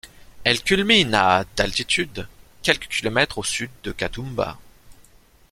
Elle 0.43 0.63
culmine 0.63 1.13
à 1.13 1.45
d'altitude 1.55 2.27
quelques 2.63 2.87
kilomètres 2.87 3.37
au 3.37 3.43
sud 3.43 3.69
de 3.83 3.91
Katoomba. 3.91 4.57